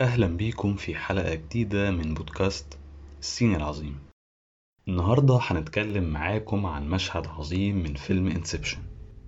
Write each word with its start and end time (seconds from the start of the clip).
أهلا 0.00 0.26
بيكم 0.26 0.74
في 0.74 0.94
حلقة 0.94 1.34
جديدة 1.34 1.90
من 1.90 2.14
بودكاست 2.14 2.78
ال 3.20 3.26
scene 3.26 3.54
العظيم. 3.54 3.98
النهاردة 4.88 5.38
هنتكلم 5.42 6.04
معاكم 6.04 6.66
عن 6.66 6.88
مشهد 6.88 7.26
عظيم 7.26 7.76
من 7.82 7.94
فيلم 7.94 8.26
Inception 8.28 8.78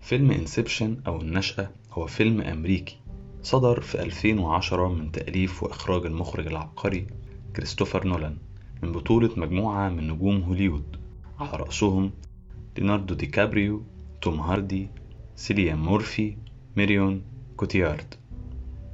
فيلم 0.00 0.30
Inception 0.30 0.96
أو 1.06 1.20
النشأة 1.20 1.70
هو 1.92 2.06
فيلم 2.06 2.40
أمريكي 2.40 2.96
صدر 3.42 3.80
في 3.80 4.02
2010 4.02 4.88
من 4.88 5.12
تأليف 5.12 5.62
وإخراج 5.62 6.06
المخرج 6.06 6.46
العبقري 6.46 7.06
كريستوفر 7.56 8.06
نولان 8.06 8.36
من 8.82 8.92
بطولة 8.92 9.30
مجموعة 9.36 9.88
من 9.88 10.08
نجوم 10.10 10.42
هوليوود. 10.42 10.96
على 11.38 11.50
رأسهم 11.52 12.10
ليوناردو 12.78 13.14
دي 13.14 13.26
كابريو 13.26 13.82
توم 14.22 14.40
هاردي 14.40 14.88
سيليان 15.36 15.78
مورفي 15.78 16.36
ميريون 16.76 17.22
كوتيارد. 17.56 18.14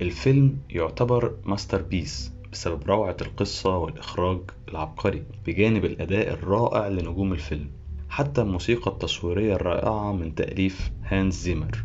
الفيلم 0.02 0.58
يعتبر 0.70 1.34
masterpiece 1.44 2.32
بسبب 2.52 2.82
روعة 2.86 3.16
القصة 3.20 3.76
والإخراج 3.78 4.38
العبقري 4.68 5.22
بجانب 5.46 5.84
الأداء 5.84 6.32
الرائع 6.32 6.88
لنجوم 6.88 7.32
الفيلم 7.32 7.70
حتى 8.08 8.40
الموسيقى 8.40 8.90
التصويرية 8.90 9.54
الرائعة 9.54 10.12
من 10.12 10.34
تأليف 10.34 10.90
هانز 11.04 11.34
زيمر. 11.34 11.84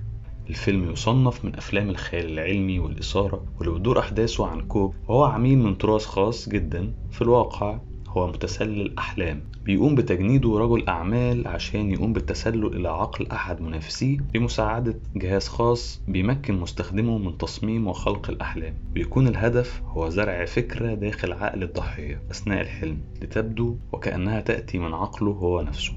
الفيلم 0.49 0.91
يصنف 0.91 1.45
من 1.45 1.55
أفلام 1.55 1.89
الخيال 1.89 2.31
العلمي 2.31 2.79
والإثارة 2.79 3.45
واللي 3.59 3.73
بتدور 3.73 3.99
أحداثه 3.99 4.47
عن 4.47 4.61
كوب 4.61 4.93
وهو 5.07 5.23
عميل 5.23 5.57
من 5.57 5.77
طراز 5.77 6.05
خاص 6.05 6.49
جدا 6.49 6.93
في 7.11 7.21
الواقع 7.21 7.79
هو 8.17 8.27
متسلل 8.27 8.97
أحلام. 8.97 9.41
بيقوم 9.65 9.95
بتجنيده 9.95 10.57
رجل 10.57 10.87
أعمال 10.87 11.47
عشان 11.47 11.91
يقوم 11.91 12.13
بالتسلل 12.13 12.65
إلى 12.65 12.89
عقل 12.89 13.27
أحد 13.27 13.61
منافسيه 13.61 14.17
بمساعدة 14.33 14.99
جهاز 15.15 15.47
خاص 15.47 16.01
بيمكن 16.07 16.59
مستخدمه 16.59 17.17
من 17.17 17.37
تصميم 17.37 17.87
وخلق 17.87 18.29
الأحلام. 18.29 18.73
بيكون 18.93 19.27
الهدف 19.27 19.81
هو 19.85 20.09
زرع 20.09 20.45
فكرة 20.45 20.93
داخل 20.93 21.33
عقل 21.33 21.63
الضحية 21.63 22.21
أثناء 22.31 22.61
الحلم 22.61 22.97
لتبدو 23.21 23.77
وكأنها 23.91 24.41
تأتي 24.41 24.79
من 24.79 24.93
عقله 24.93 25.31
هو 25.31 25.61
نفسه. 25.61 25.93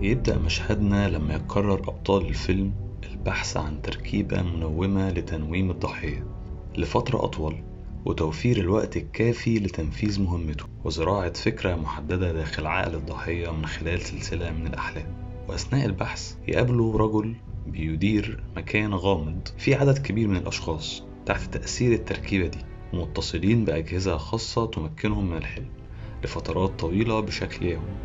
يبدأ 0.00 0.38
مشهدنا 0.38 1.08
لما 1.08 1.34
يقرر 1.34 1.74
أبطال 1.74 2.26
الفيلم 2.26 2.85
البحث 3.10 3.56
عن 3.56 3.82
تركيبة 3.82 4.42
منومة 4.42 5.10
لتنويم 5.10 5.70
الضحية 5.70 6.26
لفترة 6.78 7.24
أطول 7.24 7.62
وتوفير 8.04 8.56
الوقت 8.56 8.96
الكافي 8.96 9.58
لتنفيذ 9.58 10.22
مهمته 10.22 10.64
وزراعة 10.84 11.32
فكرة 11.32 11.74
محددة 11.74 12.32
داخل 12.32 12.66
عقل 12.66 12.94
الضحية 12.94 13.50
من 13.50 13.66
خلال 13.66 14.00
سلسلة 14.00 14.50
من 14.52 14.66
الأحلام. 14.66 15.06
وأثناء 15.48 15.86
البحث 15.86 16.34
يقابله 16.48 16.96
رجل 16.96 17.34
بيدير 17.66 18.44
مكان 18.56 18.94
غامض 18.94 19.48
فيه 19.58 19.76
عدد 19.76 19.98
كبير 19.98 20.28
من 20.28 20.36
الأشخاص 20.36 21.02
تحت 21.26 21.54
تأثير 21.54 21.92
التركيبة 21.92 22.46
دي 22.46 22.58
ومتصلين 22.92 23.64
بأجهزة 23.64 24.16
خاصة 24.16 24.66
تمكنهم 24.66 25.30
من 25.30 25.36
الحلم 25.36 25.68
لفترات 26.24 26.80
طويلة 26.80 27.20
بشكل 27.20 27.66
يومي. 27.66 27.96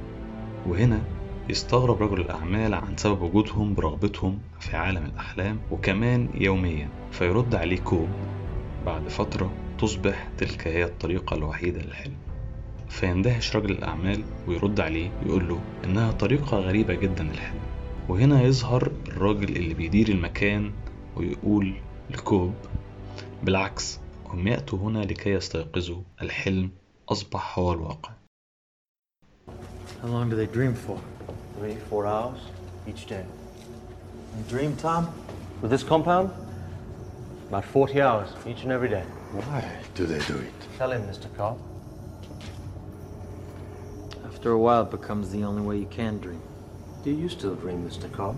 وهنا 0.68 1.02
يستغرب 1.52 2.02
رجل 2.02 2.22
الأعمال 2.22 2.74
عن 2.74 2.98
سبب 2.98 3.22
وجودهم 3.22 3.74
برغبتهم 3.74 4.40
في 4.60 4.78
عالم 4.78 5.06
الأحلام 5.06 5.60
وكمان 5.72 6.30
يوميا 6.34 6.90
فيرد 7.12 7.56
عليه 7.56 7.80
كوب 7.80 8.10
بعد 8.86 9.08
فترة 9.08 9.52
تصبح 9.80 10.30
تلك 10.38 10.68
هي 10.68 10.84
الطريقة 10.84 11.36
الوحيدة 11.36 11.82
للحلم. 11.82 12.16
فيندهش 12.90 13.56
رجل 13.56 13.72
الأعمال 13.72 14.24
ويرد 14.48 14.80
عليه 14.80 15.12
ويقول 15.24 15.48
له 15.50 15.60
إنها 15.84 16.12
طريقة 16.12 16.58
غريبة 16.58 16.94
جدا 16.94 17.24
للحلم. 17.24 17.60
وهنا 18.10 18.42
يظهر 18.42 18.92
الراجل 19.08 19.56
اللي 19.56 19.74
بيدير 19.74 20.10
المكان 20.10 20.72
ويقول 21.16 21.74
لكوب 22.10 22.54
بالعكس 23.44 24.00
هم 24.26 24.48
يأتوا 24.48 24.80
هنا 24.80 25.00
لكي 25.00 25.30
يستيقظوا 25.30 26.02
الحلم 26.22 26.72
أصبح 27.10 27.60
هو 27.60 27.74
الواقع. 27.74 28.12
How 30.02 30.08
long 30.08 30.30
do 30.32 30.36
they 30.36 30.48
dream 30.48 30.74
for? 30.74 30.98
Three, 31.62 31.76
four 31.92 32.08
hours 32.08 32.40
each 32.88 33.06
day. 33.06 33.24
And 34.34 34.48
dream 34.48 34.76
time? 34.78 35.10
With 35.62 35.70
this 35.70 35.84
compound? 35.84 36.32
About 37.50 37.66
40 37.66 38.02
hours 38.02 38.30
each 38.48 38.64
and 38.64 38.72
every 38.72 38.90
day. 38.90 39.04
Why 39.32 39.72
do 39.94 40.08
they 40.08 40.18
do 40.26 40.40
it? 40.40 40.52
Tell 40.80 40.92
him, 40.92 41.04
Mr. 41.04 41.32
Cobb. 41.38 41.60
After 44.26 44.54
a 44.54 44.58
while, 44.58 44.82
it 44.82 44.90
becomes 44.90 45.30
the 45.30 45.44
only 45.44 45.62
way 45.62 45.78
you 45.78 45.86
can 45.86 46.18
dream. 46.18 46.42
Do 47.04 47.12
you 47.12 47.30
still 47.30 47.54
dream, 47.54 47.88
Mr. 47.88 48.12
Cobb? 48.12 48.38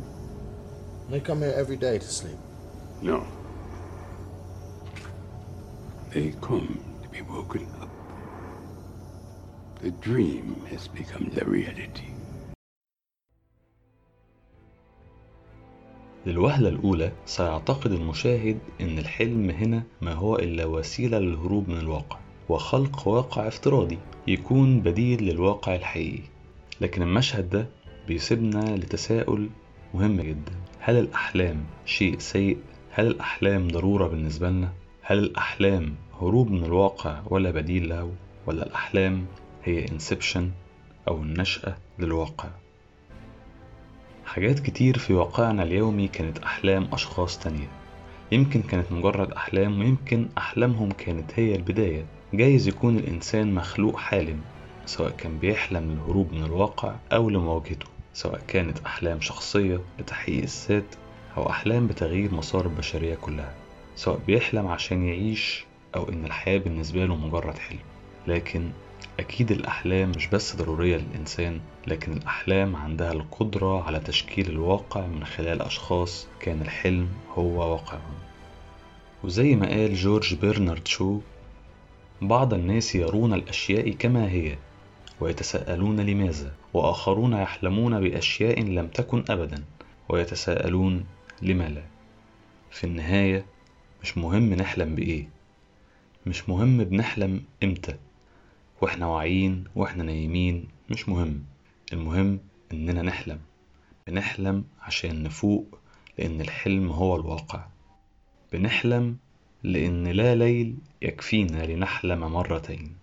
They 1.10 1.22
come 1.22 1.44
here 1.44 1.54
every 1.56 1.78
day 1.78 2.00
to 2.00 2.06
sleep. 2.06 2.36
No. 3.02 3.26
They 6.10 6.36
come 6.42 6.84
to 7.02 7.08
be 7.08 7.22
woken 7.22 7.70
up. 7.80 7.90
The 9.80 9.92
dream 9.92 10.66
has 10.70 10.90
become 10.90 11.30
the 11.34 11.46
reality. 11.46 12.10
للوهلة 16.26 16.70
الأولى 16.70 17.12
سيعتقد 17.26 17.92
المشاهد 17.92 18.58
إن 18.82 19.00
الحلم 19.00 19.50
هنا 19.50 19.84
ما 20.02 20.14
هو 20.14 20.36
إلا 20.36 20.66
وسيلة 20.66 21.20
للهروب 21.20 21.70
من 21.70 21.78
الواقع 21.78 22.18
وخلق 22.50 23.08
واقع 23.08 23.48
افتراضي 23.48 23.98
يكون 24.28 24.80
بديل 24.82 25.24
للواقع 25.24 25.76
الحقيقي 25.76 26.24
لكن 26.82 27.02
المشهد 27.02 27.50
ده 27.50 27.68
بيسيبنا 28.08 28.76
لتساؤل 28.76 29.50
مهم 29.94 30.22
جدا 30.22 30.52
هل 30.80 30.96
الأحلام 31.00 31.64
شيء 31.86 32.20
سيء؟ 32.20 32.58
هل 32.92 33.08
الأحلام 33.08 33.68
ضرورة 33.68 34.08
بالنسبة 34.08 34.50
لنا؟ 34.50 34.70
هل 35.02 35.20
الأحلام 35.20 35.96
هروب 36.22 36.52
من 36.52 36.64
الواقع 36.64 37.22
ولا 37.26 37.52
بديل 37.52 37.90
له؟ 37.90 38.12
ولا 38.48 38.64
الأحلام 38.68 39.26
هي 39.64 39.86
انسبشن 39.92 40.52
أو 41.08 41.22
النشأة 41.22 41.78
للواقع؟ 42.00 42.50
حاجات 44.34 44.60
كتير 44.60 44.98
في 44.98 45.14
واقعنا 45.14 45.64
اليومي 45.64 46.08
كانت 46.08 46.38
أحلام 46.38 46.88
أشخاص 46.94 47.40
تانية. 47.40 47.68
يمكن 48.32 48.62
كانت 48.62 48.92
مجرد 48.92 49.32
أحلام 49.32 49.80
ويمكن 49.80 50.28
أحلامهم 50.38 50.92
كانت 50.92 51.32
هي 51.36 51.56
البداية. 51.56 52.06
جايز 52.34 52.68
يكون 52.68 52.98
الإنسان 52.98 53.54
مخلوق 53.54 53.98
حالم 53.98 54.42
سواء 54.86 55.10
كان 55.10 55.38
بيحلم 55.38 55.92
للهروب 55.92 56.34
من 56.34 56.44
الواقع 56.44 56.96
أو 57.12 57.30
لمواجهته 57.30 57.86
سواء 58.14 58.42
كانت 58.48 58.80
أحلام 58.86 59.22
شخصية 59.22 59.80
لتحقيق 60.00 60.42
الذات 60.44 60.96
أو 61.38 61.50
أحلام 61.50 61.88
بتغيير 61.88 62.34
مسار 62.34 62.66
البشرية 62.66 63.16
كلها 63.16 63.54
سواء 63.96 64.20
بيحلم 64.28 64.68
عشان 64.68 65.06
يعيش 65.08 65.66
أو 65.96 66.10
إن 66.10 66.26
الحياة 66.26 66.58
بالنسبة 66.58 67.06
له 67.06 67.16
مجرد 67.16 67.58
حلم. 67.58 67.80
لكن 68.28 68.70
أكيد 69.19 69.52
الأحلام 69.52 70.09
مش 70.09 70.28
بس 70.28 70.56
ضرورية 70.56 70.97
للإنسان 70.97 71.59
لكن 71.88 72.14
الأحلام 72.14 72.75
عندها 72.75 73.12
القدرة 73.12 73.84
على 73.84 74.00
تشكيل 74.00 74.50
الواقع 74.50 75.08
من 75.08 75.25
خلال 75.25 75.62
أشخاص 75.62 76.28
كان 76.40 76.62
الحلم 76.62 77.09
هو 77.34 77.72
واقعهم. 77.74 78.13
وزي 79.24 79.56
ما 79.56 79.68
قال 79.68 79.95
جورج 79.95 80.36
برنارد 80.36 80.88
شو 80.88 81.19
بعض 82.22 82.54
الناس 82.54 82.95
يرون 82.95 83.33
الأشياء 83.33 83.89
كما 83.92 84.30
هي 84.30 84.57
ويتساءلون 85.19 86.00
لماذا 86.00 86.54
وآخرون 86.74 87.33
يحلمون 87.33 88.00
بأشياء 88.00 88.62
لم 88.62 88.88
تكن 88.88 89.24
أبدا 89.30 89.63
ويتساءلون 90.10 91.06
لما 91.42 91.63
لا. 91.69 91.83
في 92.72 92.83
النهاية 92.83 93.45
مش 94.04 94.18
مهم 94.18 94.54
نحلم 94.54 94.95
بإيه 94.95 95.28
مش 96.25 96.50
مهم 96.50 96.83
بنحلم 96.83 97.44
إمتى. 97.63 97.95
وإحنا 98.83 99.07
واعيين 99.07 99.63
وإحنا 99.75 100.03
نايمين 100.03 100.68
مش 100.89 101.09
مهم. 101.09 101.44
المهم 101.94 102.39
إننا 102.74 103.01
نحلم. 103.01 103.39
بنحلم 104.07 104.63
عشان 104.81 105.24
نفوق 105.24 105.80
لأن 106.18 106.41
الحلم 106.41 106.89
هو 106.89 107.15
الواقع. 107.15 107.65
بنحلم 108.53 109.18
لأن 109.63 110.07
لا 110.07 110.35
ليل 110.35 110.75
يكفينا 111.01 111.65
لنحلم 111.65 112.19
مرتين. 112.19 112.95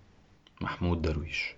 محمود 0.60 1.02
درويش 1.02 1.54